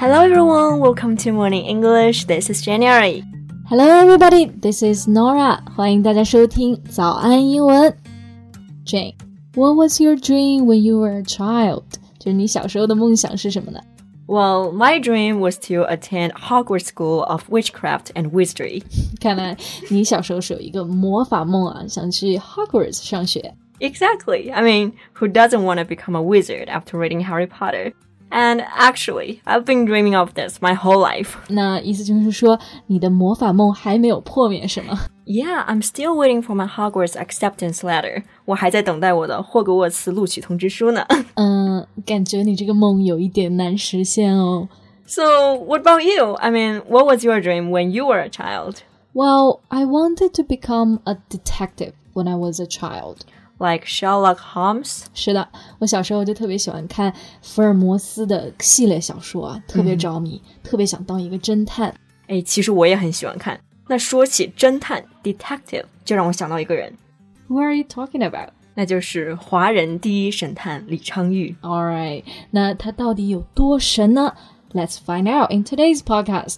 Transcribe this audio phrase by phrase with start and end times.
[0.00, 2.24] Hello everyone, welcome to Morning English.
[2.24, 3.22] This is January.
[3.68, 5.60] Hello everybody, this is Norah.
[5.76, 7.94] 欢迎大家收听早安英文。
[8.86, 9.14] Jane,
[9.54, 11.82] what was your dream when you were a child?
[12.18, 13.80] 就是你小时候的梦想是什么呢
[14.26, 18.82] ？well, my dream was to attend Hogwarts School of Witchcraft and Wizardry.
[19.20, 19.54] 看来
[19.90, 23.54] 你小时候是有一个魔法梦啊，想去 Hogwarts 上学。
[23.80, 24.50] Exactly.
[24.50, 27.92] I mean, who doesn't want to become a wizard after reading Harry Potter?
[28.31, 31.35] And actually, I've been dreaming of this my whole life.
[31.47, 34.99] 那意思就是说，你的魔法梦还没有破灭，是吗？
[35.25, 38.23] Yeah, I'm still waiting for my Hogwarts acceptance letter.
[38.45, 41.05] 我还在等待我的霍格沃茨录取通知书呢。
[41.35, 44.67] 嗯，感觉你这个梦有一点难实现哦。
[45.07, 46.33] So, what about you?
[46.33, 48.77] I mean, what was your dream when you were a child?
[49.13, 53.19] Well, I wanted to become a detective when I was a child
[53.59, 55.03] like Sherlock Holmes。
[55.13, 55.47] 是的，
[55.79, 61.93] 我小时候就特别喜欢看福尔摩斯的系列小说啊，特别着迷，嗯、特别想当一个侦探。
[62.27, 63.59] 哎，其实我也很喜欢看。
[63.87, 66.91] 那说起侦探 detective，就让我想到一个人。
[67.47, 68.49] Who are you talking about？
[68.73, 71.55] 那就是华人第一神探李昌钰。
[71.61, 74.33] All right，那他到底有多神呢？
[74.73, 76.57] Let's find out in today's podcast.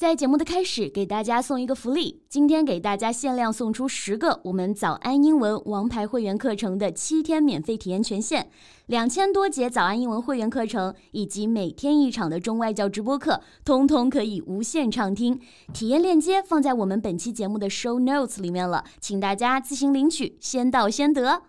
[0.00, 2.22] 在节目的开始，给大家送一个福利。
[2.26, 8.46] 今天给大家限量送出十个我们早安英文王牌会员课程的七天免费体验权限，
[8.86, 15.38] 两千多节早安英文会员课程以及每天一场的中外教直播课，通通可以无限畅听。
[15.74, 21.42] 体验链接放在我们本期节目的 show notes 里面了，请大家自行领取，先到先得。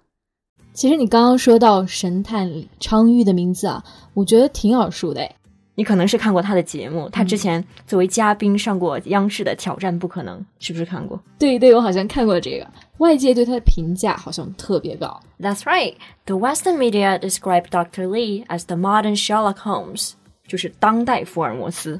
[0.73, 3.81] 其实你刚刚说到神探昌钰的名字啊，
[4.13, 5.37] 我觉得挺耳熟的诶。
[5.75, 11.19] 你可能是看过他的节目，他之前作为嘉宾上过央视的《挑战不可能》，是不是看过？
[11.39, 12.67] 对对，我好像看过这个。
[12.97, 15.19] 外界对他的评价好像特别高。
[15.39, 15.95] That's right.
[16.25, 18.05] The Western media described Dr.
[18.07, 20.11] Lee as the modern Sherlock Holmes，
[20.45, 21.99] 就是当代福尔摩斯。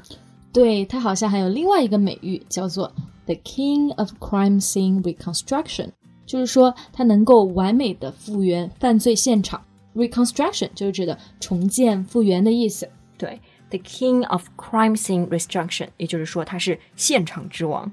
[0.52, 2.92] 对他好像还有另外一个美誉，叫做
[3.24, 5.88] The King of Crime Scene Reconstruction，
[6.26, 9.62] 就是说他能够完美的复原犯罪现场。
[9.96, 12.88] Reconstruction 就是指的重建、复原的意思。
[13.16, 13.40] 对。
[13.72, 17.90] the king of crime scene reconstruction，也就是说他是现场之王。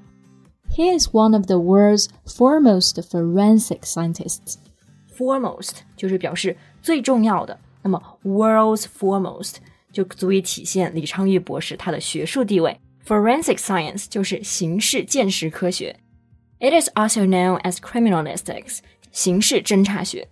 [0.76, 4.56] He is one of the world's foremost forensic scientists.
[5.16, 9.56] Foremost 就是表示最重要的，那么 world's foremost
[9.92, 12.78] 就足以体现李昌钰博士他的学术地位。
[13.04, 15.96] Forensic science 就是刑事鉴识科学。
[16.60, 18.78] It is also known as criminalistics，
[19.10, 20.28] 刑事侦查学。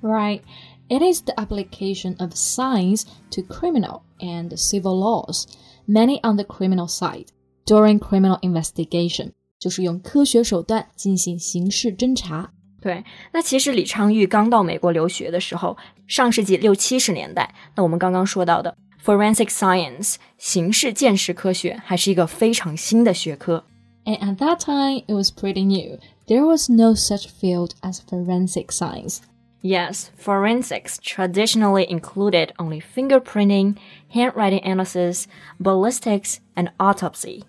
[0.00, 0.40] Right.
[0.89, 5.45] It is the application of science to criminal and civil laws,
[5.87, 7.27] many on the criminal side,
[7.65, 12.51] during criminal investigation，就是用科学手段进行刑事侦查。
[12.81, 15.77] 对，那其实李昌钰刚到美国留学的时候，
[16.07, 23.63] 上世纪六七十年代，那我们刚刚说到的 forensic science 刑事鉴识科学还是一个非常新的学科。
[24.03, 25.99] And at that time, it was pretty new.
[26.25, 29.19] There was no such field as forensic science.
[29.65, 33.75] Yes, forensics traditionally included only fingerprinting,
[34.11, 35.25] handwriting analysis,
[35.59, 37.43] ballistics, and autopsy.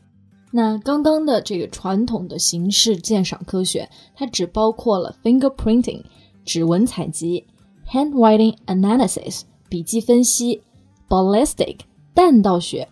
[0.50, 6.04] 那刚刚的这个传统的刑事鉴赏科学，它只包括了 fingerprinting
[6.44, 7.46] 指纹采集、
[7.90, 10.62] handwriting analysis 笔迹分析、
[11.08, 11.78] ballistic
[12.14, 12.86] 弹道学、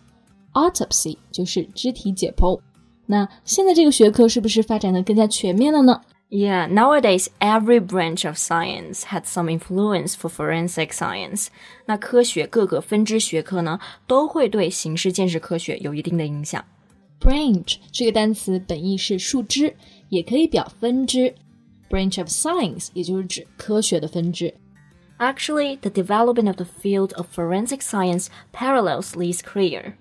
[0.54, 2.58] autopsy 就是肢体解剖。
[3.04, 6.00] 那现在这个学科是不是发展的更加全面了呢
[6.34, 11.48] ？yeah, nowadays every branch of science had some influence for forensic science.
[11.86, 16.64] 那科学各个分支学科呢，都会对刑事鉴识科学有一定的影响。
[17.20, 19.74] Branch 这个单词本意是树枝，
[20.08, 21.34] 也可以表分支。
[21.90, 24.54] Branch of science 也就是指科学的分支。
[25.18, 29.94] Actually, the development of the field of forensic science parallels Lee's career.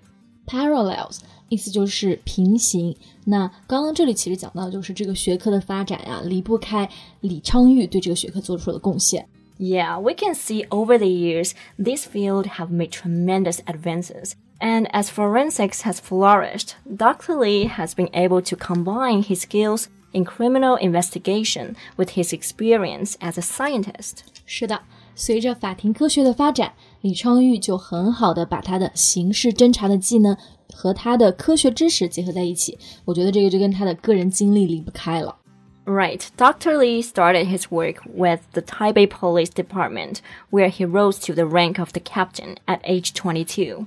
[0.46, 1.18] Parallels
[1.48, 2.96] 意思就是平行。
[3.24, 6.88] 那刚刚这里其实讲到的就是这个学科的发展呀，离不开
[7.20, 9.26] 李昌钰对这个学科做出的贡献。
[9.58, 14.32] Yeah, we can see over the years this field have made tremendous advances.
[14.58, 17.36] And as forensics has flourished, Dr.
[17.36, 23.38] Lee has been able to combine his skills in criminal investigation with his experience as
[23.38, 24.20] a scientist.
[24.46, 24.80] 是的，
[25.15, 30.35] 随着法庭科学的发展，李昌钰就很好的把他的刑事侦查的技能
[30.73, 32.77] 和他的科学知识结合在一起。
[33.05, 35.35] 我觉得这个就跟他的个人经历离不开了。
[35.85, 36.21] Right.
[36.35, 36.77] Dr.
[36.77, 40.15] Lee started his work with the Taipei Police Department,
[40.49, 43.85] where he rose to the rank of the captain at age 22.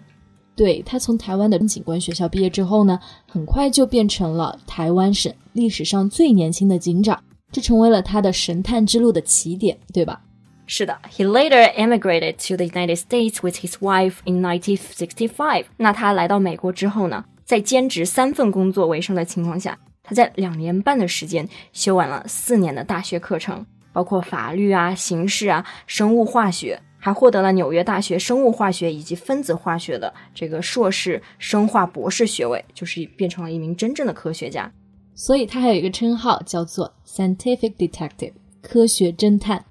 [0.55, 10.21] 对他从台湾的警官学校毕业之后呢，很快就变成了台湾省历史上最年轻的警长，这成为了他的神探之路的起点，对吧？
[10.71, 15.65] 是的，He later emigrated to the United States with his wife in 1965。
[15.79, 34.71] 那他来到美国之后呢，在兼职三份工作为生的情况下，他在两年半的时间修完了四年的大学课程，包括法律啊、刑事啊、生物化学，还获得了纽约大学生物化学以及分子化学的这个硕士生化博士学位，就是变成了一名真正的科学家。
[35.15, 39.65] 所以他还有一个称号叫做 scientific detective，科学侦探。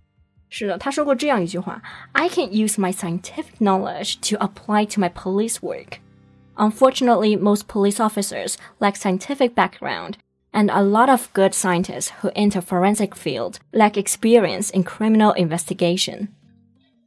[0.48, 5.98] 是的，他说过这样一句话：“I can use my scientific knowledge to apply to my police work.”
[6.56, 10.16] Unfortunately, most police officers lack scientific background,
[10.52, 16.28] and a lot of good scientists who enter forensic field lack experience in criminal investigation.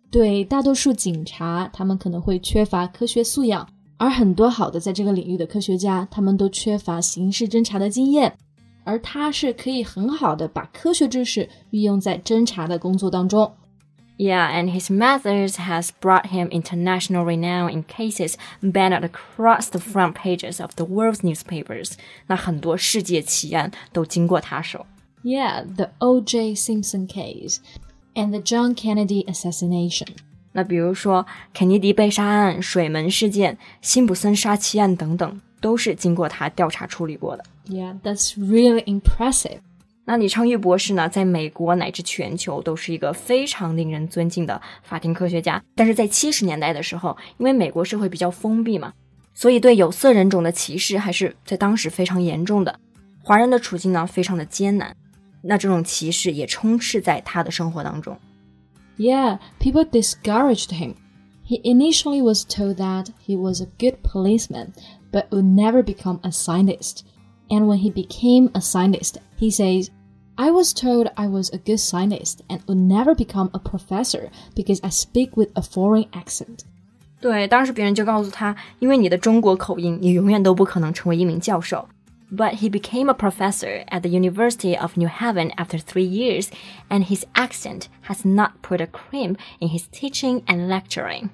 [0.10, 8.36] 对大多数警察，他们可能会缺乏科学素养，而很多好的在这个领域的科学家，他们都缺乏刑事侦查的经验。
[8.84, 13.56] 而他是可以很好的把科学知识运用在侦查的工作当中。
[14.18, 20.62] Yeah, and his methods has brought him international renown in cases banned across the front pages
[20.62, 21.94] of the world's newspapers.
[22.28, 24.86] 那很多世界奇案都经过他手。
[25.24, 26.56] Yeah, the O.J.
[26.56, 27.58] Simpson case
[28.14, 30.08] and the John Kennedy assassination.
[30.54, 37.45] 那比如说肯尼迪被杀案、水门事件、辛普森杀妻案等等， 都是经过他调查处理过的。
[37.67, 39.59] Yeah, that's really impressive.
[40.07, 45.63] 那李昌钰博士呢，在美国乃至全球都是一个非常令人尊敬的法庭科学家。
[45.77, 48.93] 但是在七十年代的时候，因为美国社会比较封闭嘛，
[49.35, 52.81] 所以对有色人种的歧视还是在当时非常严重的。
[53.23, 54.97] 华人的处境呢，非常的艰难。
[55.43, 58.19] 那这种歧视也充斥在他的生活当中。
[58.99, 60.95] Yeah, people discouraged him.
[61.50, 64.74] He initially was told that he was a good policeman,
[65.12, 67.04] but would never become a scientist.
[67.50, 69.92] And when he became a scientist, he says,
[70.38, 74.82] I was told I was a good scientist and would never become a professor because
[74.84, 76.66] I speak with a foreign accent.
[77.22, 81.88] 对，当时别人就告诉他，因为你的中国口音，你永远都不可能成为一名教授。
[82.32, 86.50] But he became a professor at the University of New Haven after three years,
[86.90, 91.30] and his accent has not put a crimp in his teaching and lecturing.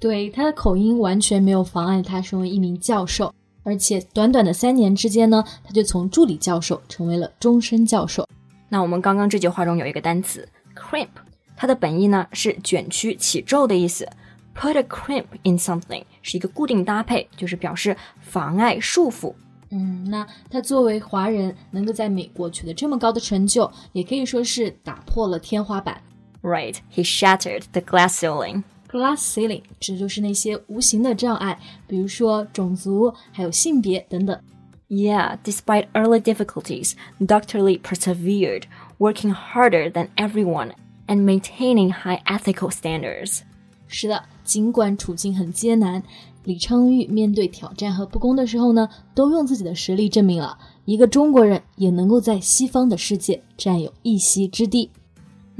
[0.00, 3.34] 对，他的口音完全没有妨碍他成为一名教授，
[3.64, 8.26] 而且短短的三年之间呢，他就从助理教授成为了终身教授。
[8.68, 11.08] 那我们刚刚这句话中有一个单词 crimp，
[11.56, 14.08] 它的本意呢是卷曲、起皱的意思。
[14.54, 19.34] Put a crimp in something 是一个固定搭配，就是表示妨碍、束缚。
[19.70, 26.02] 嗯，那他作为华人能够在美国取得这么高的成就，也可以说是打破了天花板。
[26.42, 28.62] Right, he shattered the glass ceiling.
[28.90, 34.38] Glass ceiling 指的就是那些无形的障碍，比如说种族、还有性别等等。
[34.88, 37.60] Yeah, despite early difficulties, Dr.
[37.60, 38.62] Lee persevered,
[38.98, 40.72] working harder than everyone
[41.06, 43.40] and maintaining high ethical standards.
[43.86, 46.02] 是的，尽管处境很艰难，
[46.44, 54.90] 李昌钰面对挑战和不公的时候呢，都用自己的实力证明了一个中国人也能够在西方的世界占有一席之地。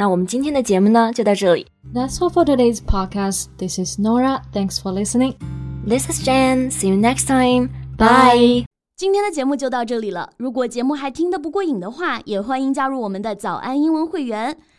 [0.01, 1.67] 那我们今天的节目呢，就到这里。
[1.93, 3.47] That's all for today's podcast.
[3.59, 4.43] This is Nora.
[4.53, 5.35] Thanks for listening.
[5.85, 6.71] This is Jan.
[6.71, 7.71] See you next time.
[7.97, 8.65] Bye.
[8.97, 10.31] 今天的节目就到这里了。
[10.37, 14.57] 如果节目还听得不过瘾的话，也欢迎加入我们的早安英文会员。